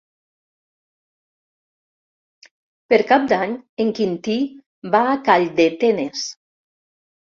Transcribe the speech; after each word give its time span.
Per 2.89 3.01
Cap 3.13 3.29
d'Any 3.35 3.55
en 3.87 3.95
Quintí 4.03 4.41
va 4.99 5.07
a 5.07 5.17
Calldetenes. 5.31 6.31